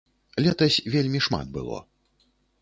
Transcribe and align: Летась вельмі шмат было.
Летась 0.45 0.77
вельмі 0.95 1.19
шмат 1.27 1.53
было. 1.59 1.77